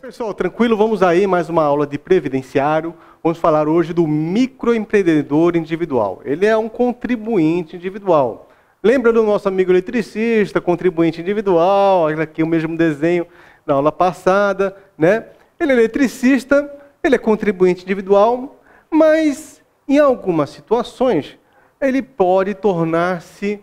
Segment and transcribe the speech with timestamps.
[0.00, 0.76] Pessoal, tranquilo?
[0.76, 2.94] Vamos aí mais uma aula de previdenciário.
[3.22, 6.20] Vamos falar hoje do microempreendedor individual.
[6.24, 8.48] Ele é um contribuinte individual.
[8.82, 13.26] Lembra do nosso amigo eletricista, contribuinte individual, aqui o mesmo desenho
[13.64, 15.26] na aula passada, né?
[15.58, 16.68] Ele é eletricista,
[17.04, 18.60] ele é contribuinte individual,
[18.90, 19.59] mas
[19.90, 21.36] em algumas situações
[21.80, 23.60] ele pode tornar-se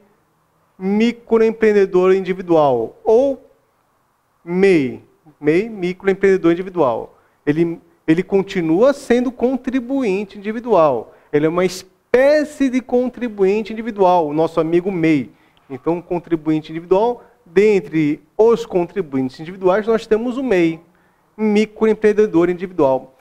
[0.77, 3.50] microempreendedor individual ou
[4.44, 5.03] MEI,
[5.40, 7.17] MEI, microempreendedor individual.
[7.45, 11.13] Ele, ele continua sendo contribuinte individual.
[11.31, 15.31] Ele é uma espécie de contribuinte individual, o nosso amigo MEI.
[15.70, 20.80] Então, contribuinte individual, dentre os contribuintes individuais, nós temos o MEI,
[21.36, 23.16] microempreendedor individual.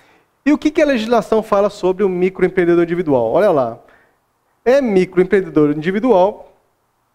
[0.46, 3.32] E o que, a legislação fala sobre o microempreendedor individual?
[3.32, 3.80] Olha lá.
[4.64, 6.52] É microempreendedor individual,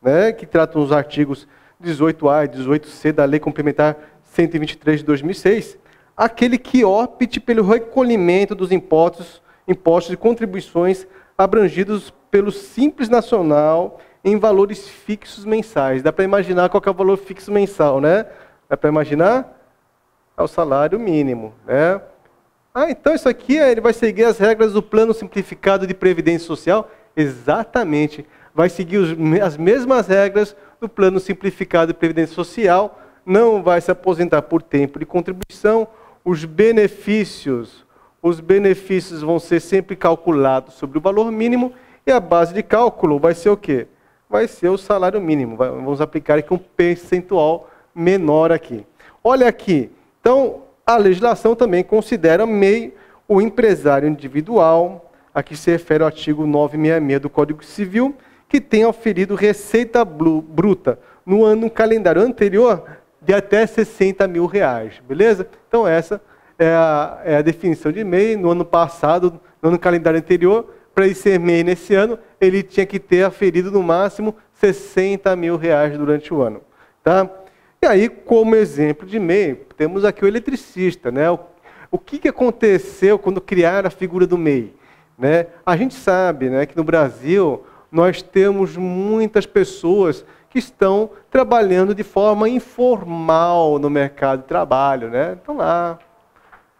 [0.02, 1.48] né, que tratam os artigos
[1.82, 5.78] 18A e 18C da Lei Complementar 123 de 2006,
[6.16, 14.38] aquele que opte pelo recolhimento dos impostos, impostos e contribuições abrangidos pelo Simples Nacional em
[14.38, 16.04] valores fixos mensais.
[16.04, 18.26] Dá para imaginar qual é o valor fixo mensal, né?
[18.68, 19.58] Dá para imaginar?
[20.38, 22.02] É o salário mínimo, né?
[22.74, 26.90] Ah, então isso aqui ele vai seguir as regras do Plano Simplificado de Previdência Social?
[27.18, 28.26] Exatamente.
[28.56, 29.00] Vai seguir
[29.44, 34.98] as mesmas regras do Plano Simplificado de Previdência Social, não vai se aposentar por tempo
[35.00, 35.88] de contribuição,
[36.24, 37.86] os benefícios,
[38.22, 41.74] os benefícios vão ser sempre calculados sobre o valor mínimo
[42.06, 43.88] e a base de cálculo vai ser o quê?
[44.30, 45.58] Vai ser o salário mínimo.
[45.58, 48.86] Vamos aplicar aqui um percentual menor aqui.
[49.24, 49.92] Olha aqui.
[50.20, 50.64] Então,
[50.94, 52.94] a legislação também considera MEI
[53.28, 58.16] o empresário individual, a que se refere ao artigo 966 do Código Civil,
[58.48, 62.84] que tenha oferido receita bruta no ano calendário anterior
[63.22, 65.48] de até 60 mil reais, beleza?
[65.68, 66.22] Então essa
[66.58, 68.36] é a, é a definição de MEI.
[68.36, 72.86] No ano passado, no ano calendário anterior, para ele ser MEI nesse ano, ele tinha
[72.86, 76.62] que ter aferido no máximo 60 mil reais durante o ano.
[77.04, 77.30] Tá?
[77.84, 81.12] E aí, como exemplo de MEI, temos aqui o eletricista.
[81.12, 81.32] Né?
[81.32, 81.40] O,
[81.90, 84.76] o que, que aconteceu quando criaram a figura do MEI?
[85.18, 85.48] Né?
[85.66, 92.04] A gente sabe né, que no Brasil nós temos muitas pessoas que estão trabalhando de
[92.04, 95.34] forma informal no mercado de trabalho, né?
[95.34, 95.98] Estão lá,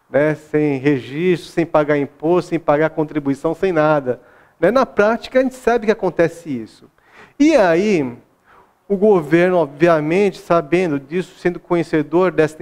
[0.08, 0.36] né?
[0.36, 4.20] sem registro, sem pagar imposto, sem pagar contribuição, sem nada.
[4.60, 4.70] Né?
[4.70, 6.88] Na prática, a gente sabe que acontece isso.
[7.40, 8.16] E aí,
[8.88, 12.58] o governo, obviamente, sabendo disso, sendo conhecedor dessa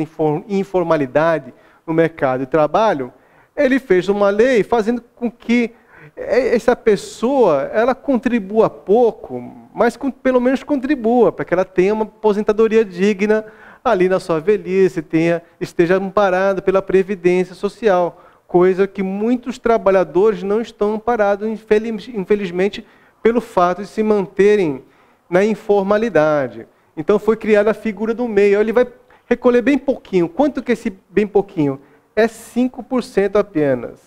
[0.49, 1.53] informalidade
[1.87, 3.13] no mercado de trabalho,
[3.57, 5.73] ele fez uma lei fazendo com que
[6.17, 12.05] é, essa pessoa ela contribua pouco, mas pelo menos contribua para que ela tenha uma
[12.05, 13.45] aposentadoria digna
[13.83, 20.61] ali na sua velhice, tenha, esteja amparada pela previdência social, coisa que muitos trabalhadores não
[20.61, 22.85] estão amparados, infelizmente,
[23.23, 24.83] pelo fato de se manterem
[25.31, 26.67] na informalidade.
[26.97, 28.61] Então foi criada a figura do meio.
[28.61, 28.87] Ele vai
[29.27, 30.29] recolher bem pouquinho.
[30.29, 31.81] Quanto que esse bem pouquinho?
[32.17, 34.01] É 5% apenas.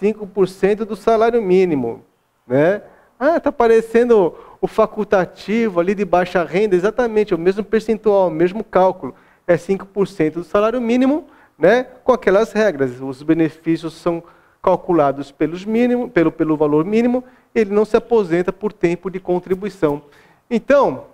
[0.00, 2.04] 5% do salário mínimo.
[2.46, 2.80] Né?
[3.18, 8.62] Ah, está aparecendo o facultativo ali de baixa renda, exatamente, o mesmo percentual, o mesmo
[8.62, 9.14] cálculo.
[9.46, 11.26] É 5% do salário mínimo,
[11.58, 13.00] né, com aquelas regras.
[13.00, 14.22] Os benefícios são
[14.62, 17.24] calculados pelos mínimo, pelo, pelo valor mínimo,
[17.54, 20.02] ele não se aposenta por tempo de contribuição.
[20.50, 21.06] Então,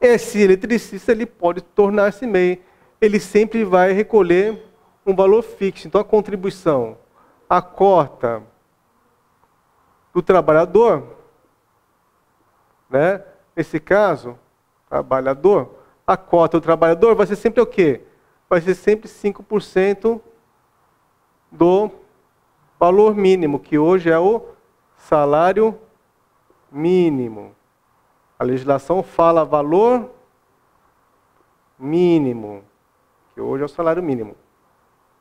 [0.00, 2.62] esse eletricista ele pode tornar-se MEI.
[3.00, 4.62] Ele sempre vai recolher
[5.04, 5.86] um valor fixo.
[5.86, 6.96] Então, a contribuição
[7.48, 8.42] a cota
[10.12, 11.16] do trabalhador,
[12.88, 13.22] né?
[13.54, 14.38] Nesse caso,
[14.88, 18.02] trabalhador, a cota do trabalhador vai ser sempre o quê?
[18.48, 20.20] Vai ser sempre 5%
[21.50, 21.90] do
[22.78, 24.42] valor mínimo, que hoje é o
[24.96, 25.78] salário
[26.70, 27.54] mínimo.
[28.44, 30.10] A legislação fala valor
[31.78, 32.62] mínimo,
[33.32, 34.36] que hoje é o salário mínimo.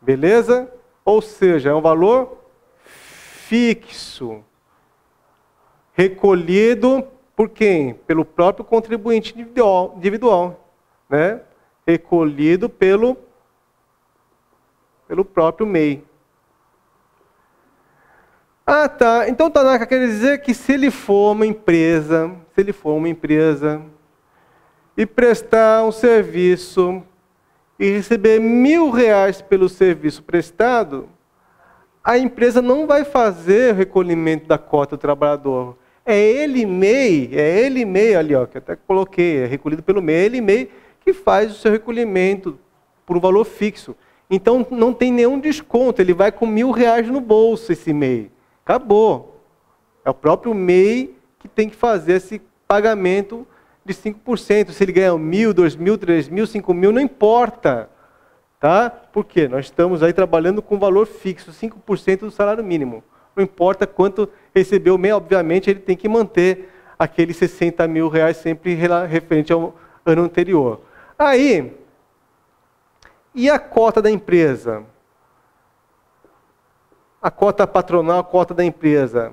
[0.01, 0.69] Beleza?
[1.05, 2.37] Ou seja, é um valor
[2.83, 4.43] fixo,
[5.93, 7.93] recolhido por quem?
[7.93, 10.59] Pelo próprio contribuinte individual, individual
[11.07, 11.39] né?
[11.87, 13.15] recolhido pelo,
[15.07, 16.03] pelo próprio MEI.
[18.65, 19.27] Ah, tá.
[19.27, 23.81] Então Tanaka quer dizer que se ele for uma empresa, se ele for uma empresa
[24.95, 27.03] e prestar um serviço
[27.77, 31.09] e receber mil reais pelo serviço prestado,
[32.01, 35.77] a empresa não vai fazer o recolhimento da cota do trabalhador.
[36.05, 40.15] É ele MEI, é ele MEI ali, ó, que até coloquei, é recolhido pelo MEI,
[40.15, 40.71] é ele MEI
[41.01, 42.57] que faz o seu recolhimento
[43.05, 43.93] por um valor fixo.
[44.29, 48.31] Então não tem nenhum desconto, ele vai com mil reais no bolso esse MEI.
[48.65, 49.41] Acabou.
[50.05, 53.45] É o próprio MEI que tem que fazer esse pagamento
[53.85, 54.71] de 5%.
[54.71, 57.89] Se ele ganha mil, dois mil, três mil, cinco mil, não importa.
[58.59, 58.89] Tá?
[58.89, 59.47] Por quê?
[59.47, 63.03] Nós estamos aí trabalhando com valor fixo, 5% do salário mínimo.
[63.35, 68.37] Não importa quanto recebeu o MEI, obviamente ele tem que manter aqueles 60 mil reais
[68.37, 68.73] sempre
[69.09, 69.75] referente ao
[70.05, 70.81] ano anterior.
[71.19, 71.73] Aí,
[73.35, 74.85] e a cota da empresa?
[77.23, 79.31] A cota patronal, a cota da empresa.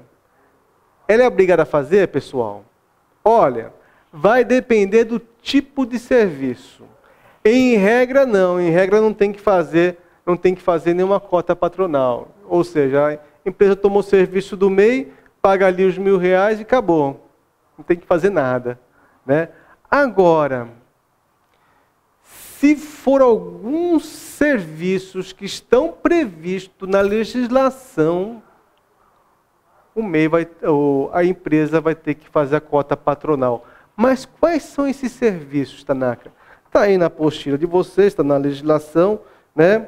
[1.08, 2.64] Ela é obrigada a fazer, pessoal?
[3.24, 3.72] Olha,
[4.12, 6.84] vai depender do tipo de serviço.
[7.44, 11.56] Em regra não, em regra não tem que fazer, não tem que fazer nenhuma cota
[11.56, 12.28] patronal.
[12.48, 15.12] Ou seja, a empresa tomou serviço do MEI,
[15.42, 17.28] paga ali os mil reais e acabou.
[17.76, 18.78] Não tem que fazer nada.
[19.26, 19.48] Né?
[19.90, 20.68] Agora,
[22.60, 28.42] se for alguns serviços que estão previstos na legislação,
[29.94, 30.46] o MEI vai,
[31.10, 33.66] a empresa vai ter que fazer a cota patronal.
[33.96, 36.30] Mas quais são esses serviços, Tanaka?
[36.66, 39.20] Está aí na apostila de vocês, está na legislação,
[39.56, 39.86] né?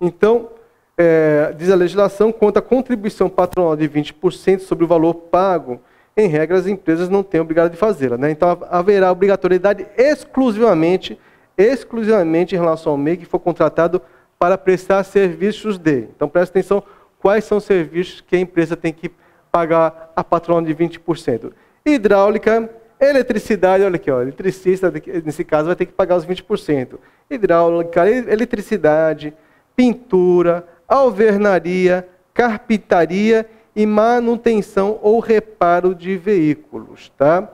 [0.00, 0.50] Então,
[0.96, 5.80] é, diz a legislação, quanto à contribuição patronal de 20% sobre o valor pago,
[6.16, 8.16] em regra as empresas não têm obrigado de fazê-la.
[8.16, 8.30] Né?
[8.30, 11.18] Então haverá obrigatoriedade exclusivamente,
[11.56, 14.00] exclusivamente em relação ao MEI que for contratado
[14.38, 16.08] para prestar serviços de.
[16.16, 16.82] Então preste atenção
[17.18, 19.10] quais são os serviços que a empresa tem que
[19.50, 21.52] pagar a patronal de 20%.
[21.84, 22.68] Hidráulica,
[23.00, 24.92] eletricidade, olha aqui, ó, eletricista,
[25.24, 26.98] nesse caso, vai ter que pagar os 20%.
[27.30, 29.34] Hidráulica, eletricidade,
[29.76, 37.48] pintura, alvenaria, carpintaria e manutenção ou reparo de veículos, tá?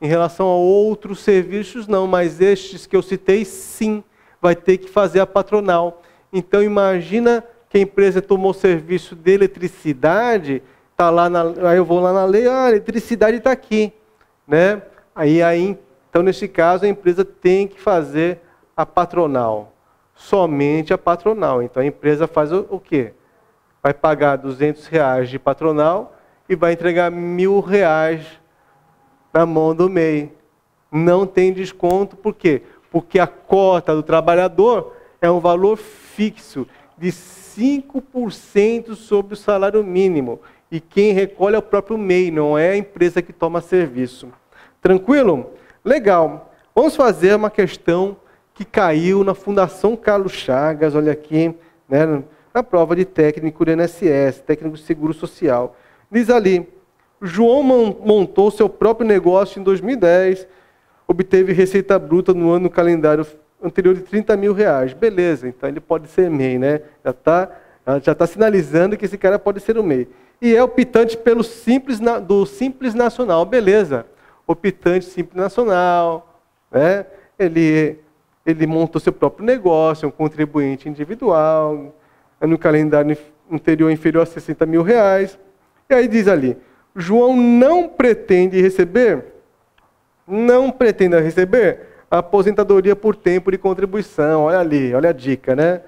[0.00, 4.02] Em relação a outros serviços, não, mas estes que eu citei, sim,
[4.40, 6.02] vai ter que fazer a patronal.
[6.32, 10.62] Então, imagina que a empresa tomou serviço de eletricidade,
[10.96, 13.92] tá lá na, aí eu vou lá na lei, ah, a eletricidade está aqui,
[14.46, 14.82] né?
[15.14, 18.40] Aí, aí, então, nesse caso, a empresa tem que fazer
[18.76, 19.72] a patronal
[20.20, 21.62] somente a patronal.
[21.62, 23.14] Então a empresa faz o, o quê?
[23.82, 26.14] Vai pagar 200 reais de patronal
[26.48, 28.26] e vai entregar mil reais
[29.32, 30.32] na mão do MEI.
[30.90, 32.62] Não tem desconto, por quê?
[32.90, 36.66] Porque a cota do trabalhador é um valor fixo
[36.98, 40.40] de 5% sobre o salário mínimo.
[40.70, 44.28] E quem recolhe é o próprio MEI, não é a empresa que toma serviço.
[44.80, 45.50] Tranquilo?
[45.84, 46.52] Legal.
[46.74, 48.16] Vamos fazer uma questão
[48.54, 51.54] que caiu na Fundação Carlos Chagas, olha aqui,
[51.88, 52.22] né,
[52.52, 55.76] na prova de técnico do INSS, técnico de seguro social.
[56.10, 56.68] Diz ali,
[57.20, 60.46] João montou seu próprio negócio em 2010,
[61.06, 63.26] obteve receita bruta no ano calendário
[63.62, 64.92] anterior de 30 mil reais.
[64.92, 66.80] Beleza, então ele pode ser MEI, né?
[67.04, 67.50] Já está
[68.02, 70.08] já tá sinalizando que esse cara pode ser o MEI.
[70.40, 73.44] E é optante pelo simples, do Simples Nacional.
[73.44, 74.06] Beleza,
[74.46, 76.40] optante Simples Nacional,
[76.70, 77.06] né?
[77.38, 77.98] Ele
[78.46, 81.94] ele montou seu próprio negócio, é um contribuinte individual,
[82.40, 83.16] no calendário
[83.50, 85.38] anterior inferior a 60 mil reais.
[85.88, 86.56] E aí diz ali,
[86.94, 89.24] João não pretende receber,
[90.26, 94.44] não pretende receber aposentadoria por tempo de contribuição.
[94.44, 95.82] Olha ali, olha a dica, né?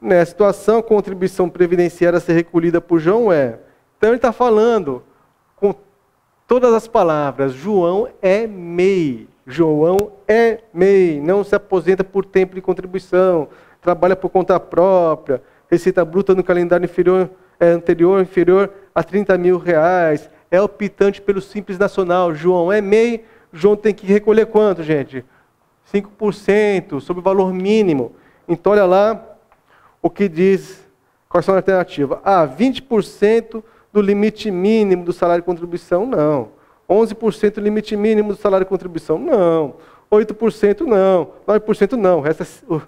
[0.00, 3.58] Nessa situação, a contribuição previdenciária a ser recolhida por João é.
[3.98, 5.02] Então ele está falando
[5.56, 5.74] com
[6.46, 9.28] todas as palavras, João é MEI.
[9.46, 13.48] João é MEI, não se aposenta por tempo de contribuição,
[13.80, 19.58] trabalha por conta própria, receita bruta no calendário inferior, é, anterior inferior a 30 mil
[19.58, 22.34] reais, é optante pelo Simples Nacional.
[22.34, 25.24] João é MEI, João tem que recolher quanto, gente?
[25.92, 28.14] 5% sobre o valor mínimo.
[28.48, 29.22] Então, olha lá
[30.00, 30.86] o que diz,
[31.28, 32.18] quais são as alternativas.
[32.24, 36.06] Ah, 20% do limite mínimo do salário de contribuição?
[36.06, 36.50] Não.
[36.88, 39.18] 11% limite mínimo do salário de contribuição?
[39.18, 39.74] Não.
[40.10, 41.32] 8% não.
[41.46, 42.24] 9% não.
[42.26, 42.30] É
[42.68, 42.82] o,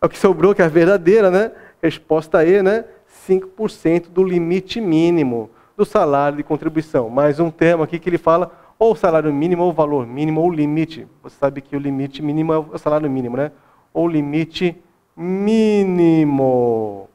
[0.00, 1.52] é o que sobrou, que é a verdadeira, né?
[1.82, 2.84] Resposta E, né?
[3.28, 7.08] 5% do limite mínimo do salário de contribuição.
[7.08, 11.06] Mais um termo aqui que ele fala ou salário mínimo, ou valor mínimo, ou limite.
[11.22, 13.52] Você sabe que o limite mínimo é o salário mínimo, né?
[13.94, 14.76] Ou limite
[15.16, 17.08] mínimo.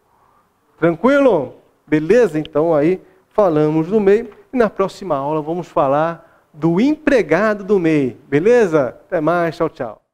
[0.80, 1.56] Tranquilo?
[1.86, 2.40] Beleza?
[2.40, 4.30] Então aí falamos do meio.
[4.54, 8.18] E na próxima aula vamos falar do empregado do MEI.
[8.28, 8.88] Beleza?
[8.88, 10.07] Até mais, tchau, tchau.